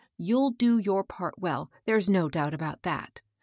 Toirll 0.19 0.57
do 0.57 0.79
your 0.79 1.03
part 1.03 1.37
well,— 1.37 1.69
there's 1.85 2.09
no 2.09 2.27
doubt 2.27 2.55
about 2.55 2.81
that. 2.81 3.21